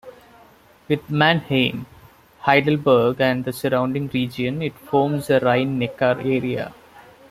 [0.87, 1.85] With Mannheim,
[2.39, 6.73] Heidelberg and the surrounding region, it forms the Rhine Neckar Area.